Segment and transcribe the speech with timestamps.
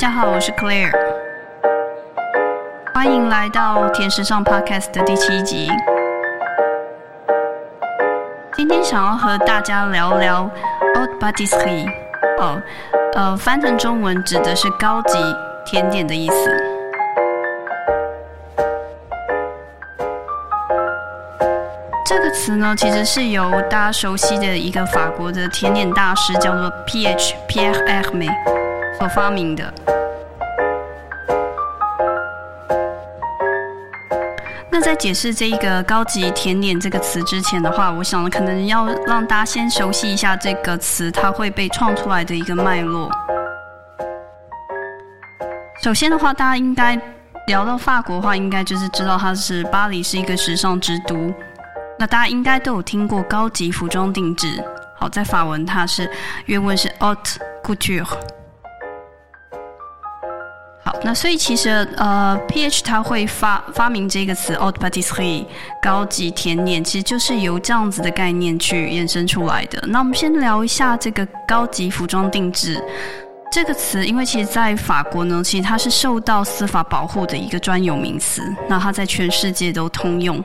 [0.00, 0.92] 大家好，我是 Claire，
[2.94, 5.68] 欢迎来到甜时尚 Podcast 的第七集。
[8.54, 10.48] 今天想要和大家聊聊
[10.94, 11.90] Haute Pâtisserie，
[12.38, 12.62] 哦，
[13.16, 15.18] 呃，翻成中文指的是高级
[15.66, 16.56] 甜点的意思。
[22.06, 27.34] 这个词呢，其实是由大家熟悉的一个法国的甜点大师，叫做 P.H.
[27.48, 28.28] Pierre Hermé
[28.98, 29.72] 所发明的。
[34.70, 43.10] 那在解释这一个高级甜点这个词之前的话，我想可能要让大家先熟悉一下这个词，它会被创出来的一个脉络。
[45.82, 47.00] 首先的话，大家应该
[47.46, 51.32] 聊到法国的话，应该就是知道它是巴黎是一个时尚之都。
[51.98, 54.62] 那大家应该都有听过高级服装定制，
[54.96, 56.08] 好，在法文它是
[56.46, 58.06] 原文是 haute couture。
[61.04, 62.82] 那所以其实呃，P.H.
[62.82, 65.46] 他会发发明这个词 haute pâtisserie
[65.80, 69.82] 高级甜点，其实就是由这样子的概念去衍生出来的。
[69.86, 72.82] 那我们先聊一下这个高级服装定制
[73.50, 80.42] 这个词，因为其实在法国呢，其实它是受到司法保护的一个专有名词，那它在全世界都通用。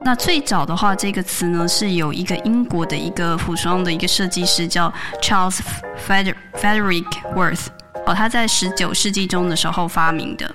[0.00, 5.58] 那最早的话，这个词呢是有一个英国的一个服装的一个设计师叫 Charles
[6.06, 7.66] Frederick Worth
[8.04, 10.52] 哦，他在十九世纪中的时候发明的。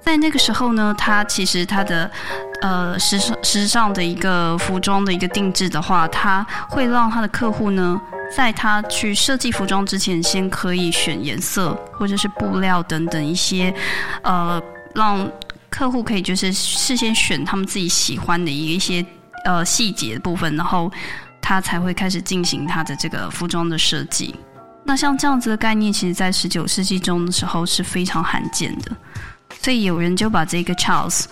[0.00, 2.10] 在那个时候呢，他其实他的
[2.60, 13.74] 呃时尚时尚的一个服装的一个定制的话，他会让他的客户呢，在他去设计服装之前，先可以选颜色或者是布料等等一些
[14.22, 14.62] 呃
[14.94, 15.30] 让。
[15.70, 19.04] 客户可以就是事先选他们自己喜欢的一一些
[19.44, 20.88] 呃细节的部分，然后
[21.42, 24.36] 他才会开始进行他的这个服装的设计。
[24.84, 28.92] 那像这样子的概念，其实在十九世纪中的时候是非常罕见的，
[29.60, 31.24] 所以有人就把这个 Charles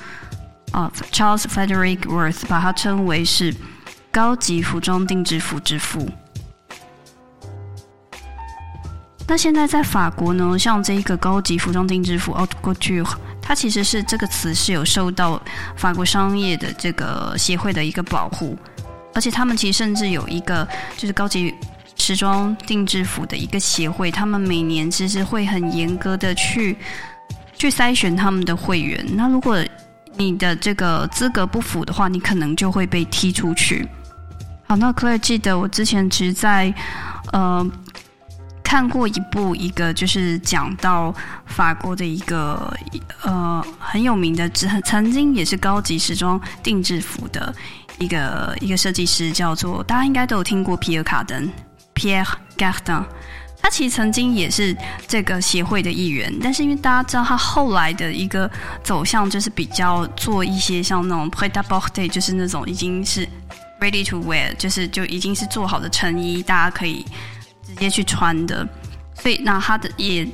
[0.72, 3.54] 啊 Charles Frederick Worth 把它称为是
[4.10, 6.08] 高级服装定制服之父。
[9.28, 13.08] 那现在在法国呢，像这一个高级服装定制服 Haute Couture。
[13.44, 15.42] 它其实是这个词是有受到
[15.76, 18.56] 法国商业的这个协会的一个保护，
[19.12, 21.52] 而且他们其实甚至有一个就是高级
[22.02, 26.76] 时装定制服的一个协会，他们每年其实会很严格的去
[27.56, 29.04] 去筛选他们的会员。
[29.14, 29.56] 那如果
[30.16, 33.88] 你的这个资格不符的话，你可能就会被踢出去。
[34.64, 36.74] 好，那 Clare 记得我之前其实在
[37.32, 37.70] 呃。
[38.64, 41.14] 看过一部一个就是讲到
[41.44, 42.74] 法国的一个
[43.22, 47.54] 呃很有名的，曾曾经也是高级时装定制服的
[47.98, 51.46] 一个一个设计师，叫做大家应该都有听过皮尔卡登
[51.94, 52.26] （Pierre
[52.56, 53.04] Cardin）。
[53.60, 54.76] 他其实曾经也是
[55.06, 58.50] 这个协会的一员，但是因为大家知道他后来的一个
[58.82, 63.26] 走向就是比较做一些像那种 p r e d a b o r t e 就是那种已经是
[63.80, 67.04] ready to wear，就是就已经是做好的成衣，大家可以。
[67.64, 68.68] 直接去穿的，
[69.14, 70.28] 所以那他的也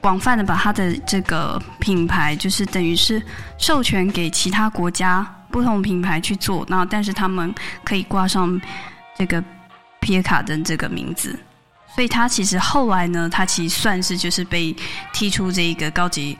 [0.00, 3.20] 广泛的把他的这个品牌，就是等于是
[3.58, 7.52] 授权给其他国家不同品牌去做，那但是他们
[7.82, 8.60] 可以挂上
[9.18, 9.42] 这个
[10.04, 11.34] 皮尔卡登这个名字，
[11.94, 14.76] 所以他其实后来呢，他其实算是就是被
[15.14, 16.36] 踢出这一个高级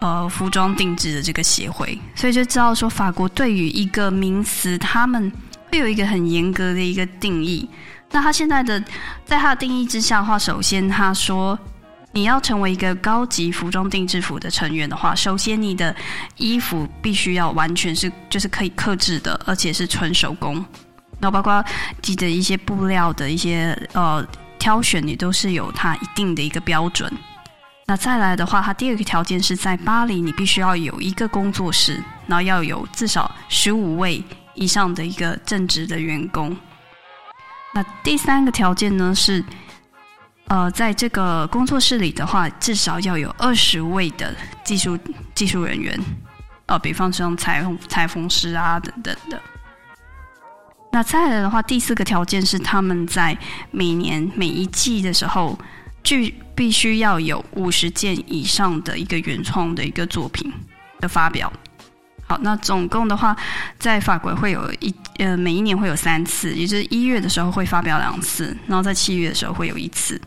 [0.00, 5.32] 呃服装定制的这个协会，所以就知道说法国对于一个名词，他们
[5.72, 7.66] 会有一个很严格的一个定义。
[8.10, 8.78] 那他现在的，
[9.24, 11.58] 在他的定义之下的话，首先他说，
[12.12, 15.96] 你要成为一个高级服装定制服的成员的话，首先你的
[16.36, 20.64] 衣服必须要完全是就是可以克制的，而且是纯手工，
[21.20, 21.64] 然后包括
[22.00, 24.26] 记得一些布料的一些呃
[24.58, 27.12] 挑选，也都是有它一定的一个标准。
[27.86, 34.22] 那再来的话，它第二个条件是在巴黎，你必须要有一个工作室，然后要有至少十五位
[34.54, 36.54] 以上的一个正职的员工。
[37.72, 39.42] 那第三个条件呢是，
[40.48, 44.98] 呃，在这个工作室里的话，至少要有二十位的技术
[45.34, 45.98] 技术人员，
[46.66, 49.40] 呃，比方说裁缝裁缝师啊等等的。
[50.90, 53.36] 那再来的话，第四个条件是他们在
[53.70, 55.58] 每年每一季的时候，
[56.02, 60.50] 具必须要有五十件以上的一个原创的一个作品
[60.98, 61.52] 的发表。
[62.26, 63.36] 好，那总共的话，
[63.78, 70.20] 在法国会有一呃，每一年会有三次，也就是一月的时候会发表两次，然后在七月的时候会有一次。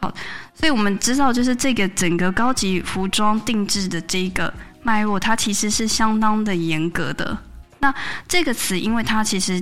[0.00, 0.12] 好，
[0.54, 4.52] 所以我们知道，就是这个整个高级服装定制的这个
[4.82, 7.38] 脉络，它其实是相当的严格的。
[7.82, 7.92] 那
[8.28, 9.60] 这个词，因为它其实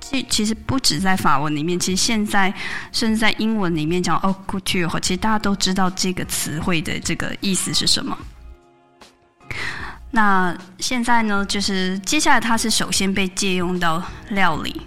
[0.00, 2.52] 其其实不止在法文里面，其实现在
[2.92, 8.16] 甚至在英文里面讲 “haute couture”，其实大家都知道这个词汇的这个意思是什么。
[10.10, 14.80] 那现在呢，就是接下来它是首先被借用到料理。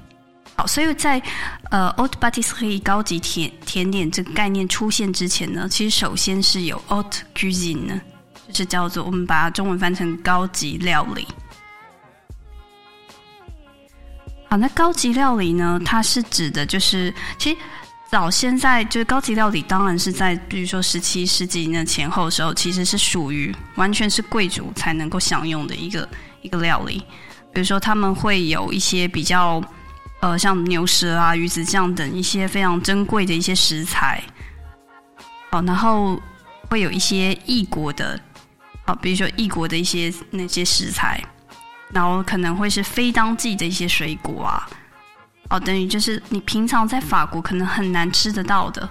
[0.56, 1.22] 好，所以在
[1.70, 8.02] 呃 “haute pâtisserie” 高级甜甜点这个概念出现之前呢，其实首先是有 “haute cuisine” 呢，
[8.48, 11.28] 就是叫做我们把中文翻成高级料理。
[14.52, 15.80] 好，那高级料理呢？
[15.86, 17.58] 它是指的，就是其实
[18.10, 26.10] 早先在就是高级料理，当然是在比如说十七世纪那前后的时候，其实是属于完全是贵族才能够享用的一个
[26.42, 27.02] 一个料理。
[27.54, 29.64] 比如说他们会有一些比较
[30.20, 34.22] 呃像牛舌啊、鱼子酱等一些非常珍贵的一些食材。
[35.50, 36.22] 好，然后
[36.70, 38.20] 会有一些异国的，
[38.86, 41.24] 好，比如说异国的一些那些食材。
[41.94, 44.68] 然后可能会是非当季的一些水果啊，
[45.50, 48.88] 哦，等于就是你平常在法国可能很难吃得到的，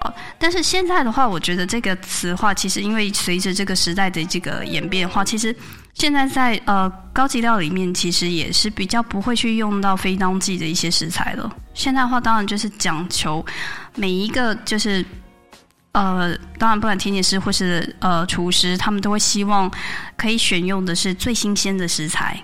[0.00, 5.54] 哦，但是现在的话，我觉得这个词话其实因为随着这个时代的这个演变话，其实
[5.92, 11.50] 现在在呃高级料里面其实也是比较不会去用到非当季的一些食材了。
[11.74, 13.44] 现在的话，当然就是讲求
[13.94, 15.04] 每一个就是。
[15.94, 19.70] 呃，当然，不管甜点师或是呃厨师，他们都会希望
[20.16, 22.36] 可以选用的是最新鲜的食材，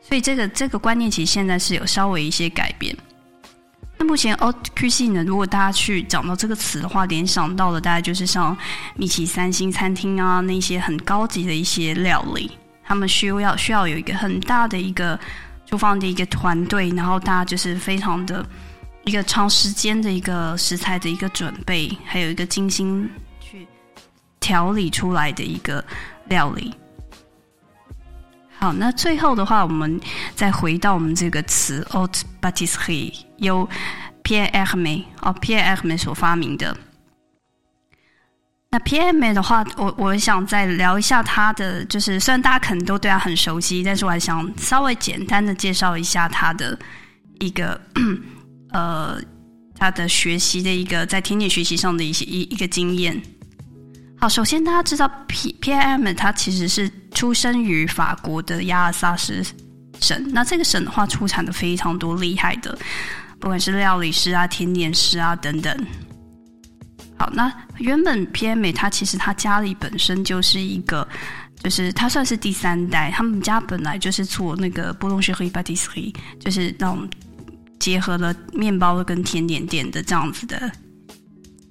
[0.00, 2.96] 所以这个这个观念其实现在是有稍微一些改变。
[3.98, 8.56] 那目前 oc 呢，如果大家去讲到这个词的话，联想到的大概就是像
[8.96, 12.50] 米其三星餐厅啊，那些很高级的一些料理，
[12.82, 15.20] 他们需要需要有一个很大的一个
[15.66, 18.42] 厨房的一个团队，然后大家就是非常的。
[19.04, 23.08] 一个长时间的一个食材的一个准备，还有一个精心
[23.40, 23.66] 去
[24.38, 25.84] 调理出来的一个
[26.26, 26.74] 料理。
[28.58, 29.98] 好，那最后的话，我们
[30.34, 33.66] 再回到我们这个词 “haute pâtisserie”，由
[34.22, 36.76] Pia Ekme 哦，Pia Ekme 所发明的。
[38.68, 46.78] 那 Pia Ekme 的话，我我想再聊一下他的，就是虽然大家可能都对他很熟悉，但是我还想稍微简单的介绍一下他的
[47.38, 47.80] 一个。
[48.72, 49.20] 呃，
[49.74, 53.20] 他的学习的一个在甜点学习上的一些一一个经验。
[54.18, 59.42] 好，首先大家知道 P P I M 它其实是出生于法国的亚尔萨斯
[59.98, 60.22] 省。
[60.32, 62.78] 那这个省的话，出产的非常多厉害的，
[63.38, 65.74] 不管是料理师啊、甜点师啊等等。
[67.16, 71.08] 好，那原本 P M 它其实他家里本身就是一个，
[71.62, 77.08] 就是他算是第三代，他们家本来就是做那个波隆雪黑巴蒂斯黑，就是那种。
[77.80, 80.58] 结合了面包跟甜点店的这样子的，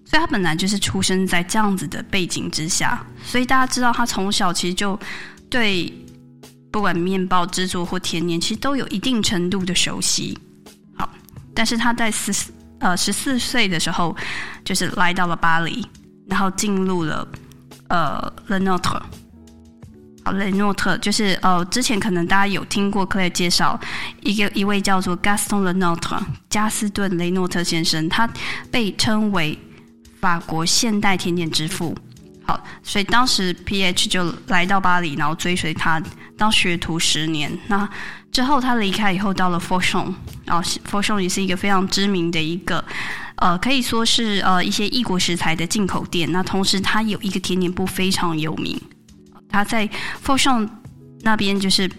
[0.03, 4.99] 所以他本来就是出生在这样子的背景之下，所以大家知道他从小其实就
[5.49, 5.93] 对
[6.71, 10.37] 不管面包制作或甜点，其实都有一定程度的熟悉。
[10.97, 11.09] 好，
[11.53, 12.33] 但是他在十
[12.79, 14.15] 呃十四岁的时候，
[14.65, 15.85] 就是来到了巴黎，
[16.27, 17.27] 然后进入了
[17.87, 19.01] 呃 Le Notre。
[20.31, 23.79] 雷诺特就是呃，之前可能大家有听过克莱介绍
[24.21, 28.29] 一个一位叫做 Gaston Le Notre 加斯顿雷诺特先生，他
[28.71, 29.57] 被称为
[30.19, 31.95] 法国现代甜点之父。
[32.45, 36.01] 好，所以当时 PH 就来到巴黎，然后追随他
[36.35, 37.51] 当学徒十年。
[37.67, 37.87] 那
[38.31, 40.15] 之后他离开以后，到了 f o r c h o n
[40.45, 42.83] 然后 f o r c h o n 也是一个非常知名的一个
[43.35, 46.31] 呃，可以说是呃一些异国食材的进口店。
[46.31, 48.79] 那同时，他有一个甜点部非常有名。
[49.49, 49.89] 他在
[50.21, 50.69] f o r s h o n
[51.21, 51.89] 那边就是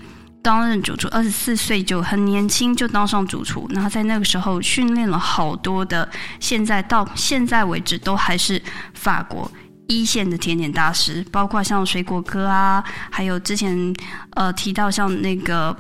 [0.43, 3.69] 担任主厨，二十四岁就很年轻就当上主厨。
[3.71, 8.63] 然后在那个时候训练了好多的，现在到现在为止都还是
[8.95, 9.51] 法国
[9.89, 13.95] 一线的甜点大师，包括像水果哥啊，还有之前
[14.37, 15.77] 呃提到像那个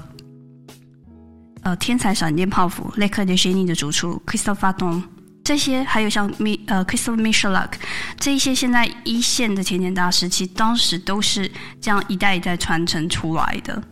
[1.63, 5.03] 呃天才闪电泡芙 l e c l e de Genie 的主厨 Christophe Don。
[5.43, 7.73] 这些还有像米呃 Crystal Michelak
[8.19, 13.83] 这一些现在一线的甜点大师，其实当时都是这样一代一代传承出来的。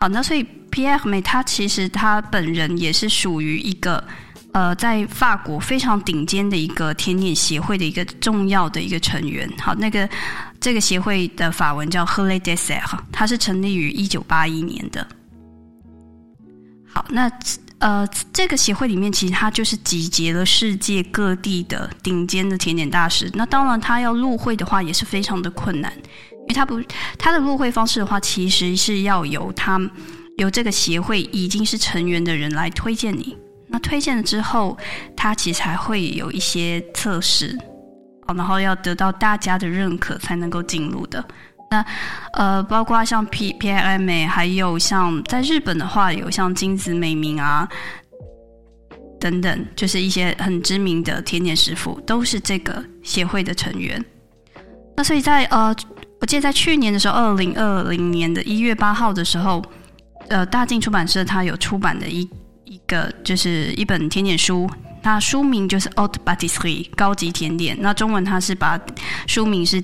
[0.00, 4.02] 好，那所以 Pierre 他其实他本人也是属于一个
[4.52, 9.48] 呃在法国非常顶尖的一个甜点协会的一个重要的一个成员。
[9.58, 10.06] 好，那个
[10.60, 15.06] 这个协会的法文叫 h e l e Dessert，它是成立于一九八一年的。
[17.10, 17.30] 那。
[17.80, 23.30] 呃，这个协会里面其实它就是集结了世界各地的顶尖的甜点大师。
[23.34, 26.80] 那当然，他要入会的话也是非常的困难，因为他不
[27.18, 29.78] 他的入会方式的话，其实是要由他
[30.38, 33.36] 由这个协会已经是成员的人来推荐你。
[33.68, 34.78] 那推荐了之后，
[35.14, 37.58] 他其实还会有一些测试，
[38.28, 41.22] 然后要得到大家的认可才能够进入的。
[41.74, 41.84] 那
[42.34, 47.68] 呃，包括像 P P I M A，还有像在日本的话，有像金子美名啊
[49.18, 54.04] 等等，就是一些很知名的甜点师傅，都是这个协会的成员。
[54.96, 55.74] 那所以在呃，
[56.20, 59.60] 我记得在去年的时候，二零二零年的一月八号的时候，
[60.28, 62.28] 呃，大进出版社它有出版的一
[62.64, 64.70] 一个就是一本甜点书，
[65.02, 68.78] 那书名就是《Haute Pâtisserie》高级甜点，那中文它是把
[69.26, 69.82] 书名是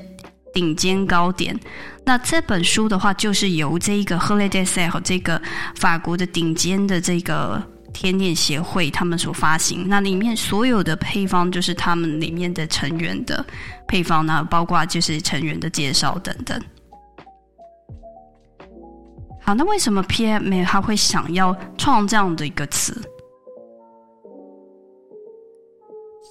[0.53, 1.59] 顶尖糕点。
[2.05, 5.41] 那这本书的话，就是由这一个 h o l i d a y s e 这个
[5.77, 7.63] 法国的顶尖的这个。
[7.93, 13.45] 甜点协会他们所发行，那里面所有的配方就是他们里面的成员的
[13.89, 16.63] 配方，那包括就是成员的介绍等等。
[19.43, 22.97] 好，那为什么 PM 他会想要创这样的一个词？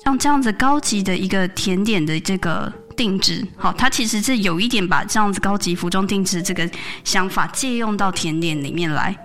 [0.05, 6.69] 像这样子高级的一个甜点的这个定制，好，它其实是有一点把这样子高级服装定制这个
[7.05, 9.15] 想法借用到甜点里面来。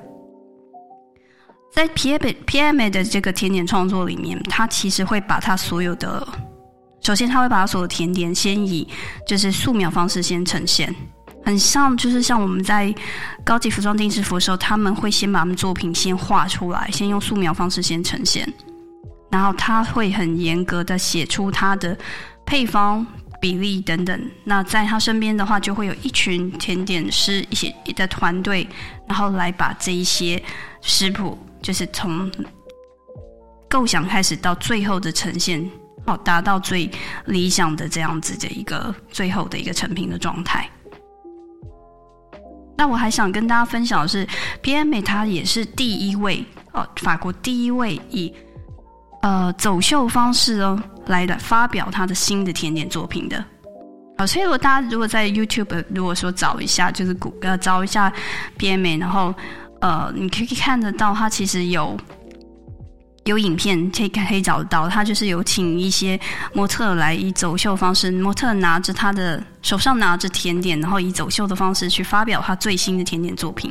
[1.74, 6.24] 在 P M P M 的这个甜点创作里面，它其实会把它所有的，
[7.00, 8.86] 首先他会把它所有甜点先以
[9.26, 10.94] 就是素描方式先呈现，
[11.44, 12.94] 很像就是像我们在
[13.42, 18.48] 高级服装定制服的时候，他们会先把他们作品先画出来，先用素描方式先呈现，
[19.32, 21.98] 然后他会很严格的写出他的
[22.46, 23.04] 配方
[23.44, 24.30] 比例等等。
[24.44, 28.66] 那在他身边的话，就会有一群甜点师一些的团队，
[29.06, 30.42] 然后来把这一些
[30.80, 31.38] 食谱。
[31.60, 32.30] 就是从
[33.68, 35.70] 构想开始到最后的呈现，
[36.06, 36.90] 好达到最
[37.26, 40.66] 理想的这样子的一个最后的一个成品的状态。
[42.78, 44.26] 那我还想跟大家分享的是
[44.62, 48.32] ，P M A 它也是第一位哦，法国第一位以
[49.24, 53.42] 呃走秀方式哦来的发表他的新的甜点作品的。
[54.18, 58.12] 好，所以如果大家如果在 YouTube 如果说找一下，就是谷歌找一下
[58.58, 59.34] B M A，然后。
[59.80, 61.94] 呃，你可以看得到，他其实有
[63.24, 66.18] 有影片可以可以找得到，他就是有请一些
[66.54, 73.70] 模特来以走秀方式，模特拿着他的手上拿着甜点，然后以走秀的方式去发表他最新的甜点作品。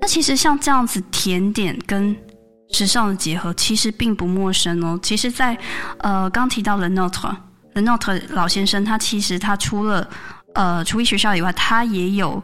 [0.00, 2.16] 那其实像这样子甜点跟
[2.72, 4.98] 时尚的结合，其实并不陌生哦。
[5.02, 5.56] 其实，在
[5.98, 10.08] 呃刚提到的 Note，The Note 老先生，他其实他除了
[10.54, 12.42] 呃厨艺学校以外，他也有。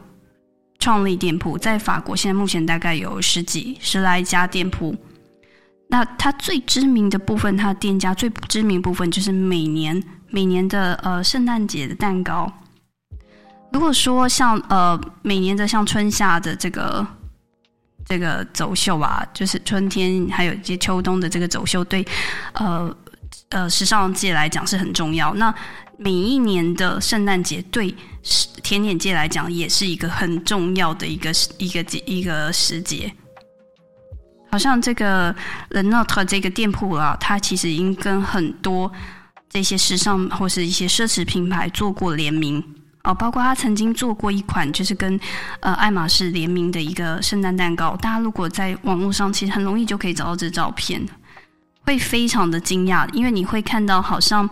[0.78, 4.94] 创立店铺在法国，现在目前大概有十几十来家店铺。
[5.88, 12.52] 那他最知名的部分，他的店家最知名部分就是每年每年的呃圣诞节的蛋糕。
[13.72, 17.04] 如果说像呃每年的像春夏的这个
[18.08, 22.06] 这个走秀啊，就是春天还有一些秋冬的这个走秀，对
[22.52, 22.96] 呃
[23.48, 25.34] 呃时尚界来讲是很重要。
[25.34, 25.52] 那
[25.98, 27.94] 每一年的圣诞节对
[28.62, 33.12] 甜点界来讲也是一个很重要的一个一个节一个时节。
[34.52, 35.34] 好像这个
[35.70, 38.90] The Note 这个店铺啊，它其实已经跟很多
[39.48, 42.62] 这些时尚或是一些奢侈品牌做过联名
[43.06, 45.18] 哦，包括他曾经做过一款就是跟
[45.60, 47.96] 呃爱马仕联名的一个圣诞蛋糕。
[47.96, 51.00] 大家如果在网络上，其实很容易就可以找到这照片，
[51.84, 54.48] 会非常的惊讶，因为你会看到好像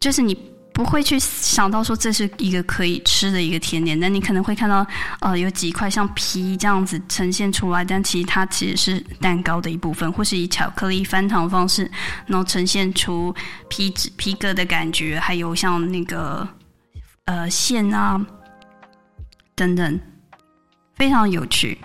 [0.00, 0.36] 就是你。
[0.74, 4.84] 不会去想到说这是一个可以吃的一个甜点，但你可能会看到，
[5.20, 11.82] 呃，有几块像皮这样子呈现出来，但其实它其实是蛋糕的一部分，或是以巧克力翻糖方式，
[12.24, 13.34] 然后呈现出
[13.68, 16.48] 皮质皮革的感觉，还有像那个
[17.24, 18.24] 呃馅啊
[19.54, 20.00] 等等，
[20.94, 21.78] 非常有趣。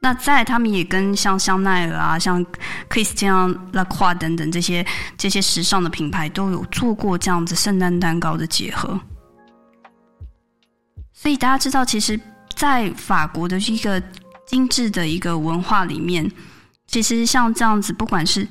[0.00, 2.44] 那在他们也跟像香奈儿啊、像
[2.90, 9.00] Christian Lacroix 等等这些这些时尚的品牌都有做过这样子圣诞蛋糕的结合，
[11.14, 12.20] 所以大家知道，其实，
[12.54, 14.02] 在法国的一个
[14.46, 16.30] 精致的一个文化里面，
[16.86, 18.46] 其实像这样子，不管是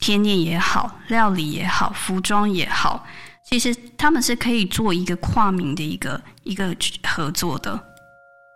[0.00, 3.06] 甜点也好、料理也好、服装也好，
[3.50, 7.78] 其实他们是可以做一个跨名的一个一个合作的。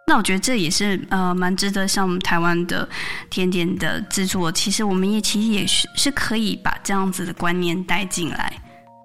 [0.07, 2.87] 那我觉得这也是呃蛮值得像我们台湾的
[3.31, 8.53] 甜点的制作，其实我们也其实也是是可以把这样子的观念带进来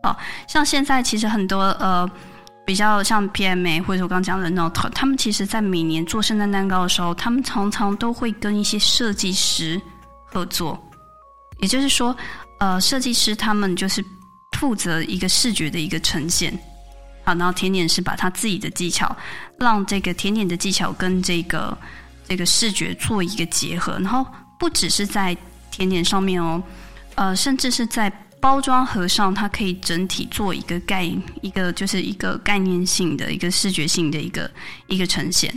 [0.03, 0.15] 哦。
[0.47, 2.09] 像现在其实很多呃
[2.65, 9.79] 比较像 PMA 或者我刚讲的 Note，他们其实在每年做圣诞蛋糕的时候，他们常常都会跟一些设计师
[10.25, 10.77] 合作，
[11.59, 12.13] 也就是说
[12.59, 14.03] 呃设计师他们就是
[14.59, 16.51] 负责一个视觉的一个呈现。
[17.23, 19.15] 好，然后甜点是把他自己的技巧，
[19.59, 21.77] 让这个甜点的技巧跟这个
[22.27, 24.25] 这个视觉做一个结合，然后
[24.57, 25.35] 不只是在
[25.69, 26.63] 甜点上面哦，
[27.15, 31.03] 呃，甚至是在包装盒上，它可以整体做一个概
[31.41, 34.49] 一个就是一个概念性的一个视觉性的一个
[34.87, 35.53] 一个呈现。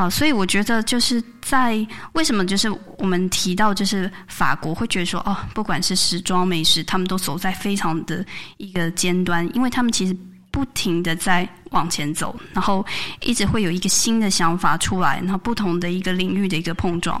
[0.00, 8.24] 好，所以我觉得就是在为什么就是我们提到就是法国会觉得说哦，不管是时装美食，他们都走在非常的
[8.58, 10.16] 一个尖端，因为他们其实
[10.52, 12.86] 不停的在往前走，然后
[13.22, 17.20] 一直会有一个新的想法出来，然后不同的一个领域的一个碰撞。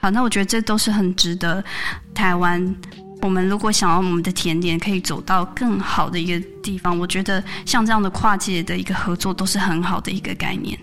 [0.00, 1.62] 好，那我觉得这都是很值得
[2.12, 2.74] 台湾。
[3.22, 10.76] 我们如果想要我们的甜点可以走到更好的一个地方，我觉得像这样的跨界的一个合作都是很好的一个概念。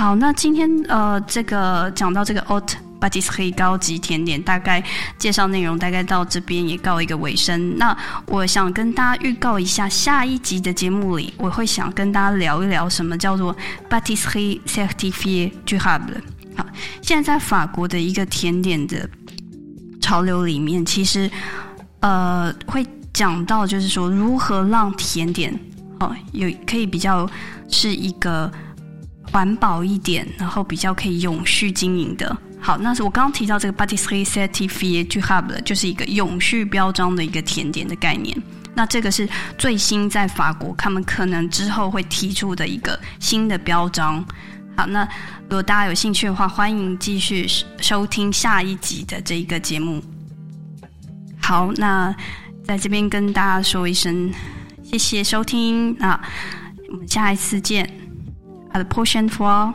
[0.00, 4.82] 好，那今天呃，这个讲到这个 Haute Pâtisserie 高级甜点，大概
[5.18, 7.76] 介绍内容大概到这边也告一个尾声。
[7.76, 13.54] 那我想跟大家预告一下，下一集的节目里，我会想跟大家聊一聊什么叫做
[13.90, 16.22] Pâtisserie Certifiée Durable。
[16.56, 16.64] 好，
[17.02, 19.06] 现在在法国的一个甜点的
[20.00, 21.30] 潮流里面，其实
[22.00, 25.54] 呃会讲到，就是说如何让甜点
[25.98, 27.28] 哦有可以比较
[27.68, 28.50] 是一个。
[29.30, 32.36] 环保一点，然后比较可以永续经营的。
[32.60, 38.36] 好，那是我刚刚提到这个 Pâtisserie Certifiée Durable，就是一个永续标章的一个甜点的概念。
[38.74, 44.24] 那这个是最新在法国，他们可能之后会提出的一个新的标章。
[44.76, 45.02] 好，那
[45.42, 47.46] 如果大家有兴趣的话，欢迎继续
[47.80, 50.02] 收听下一集的这一个节目。
[51.42, 52.14] 好，那
[52.64, 54.32] 在这边跟大家说一声
[54.82, 56.20] 谢谢收听，那
[56.92, 58.09] 我们下一次见。
[58.72, 59.74] À la prochaine fois.